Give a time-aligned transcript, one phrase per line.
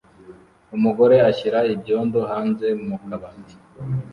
[0.75, 3.55] Umugore ashyira ibyombo hanze mu kabati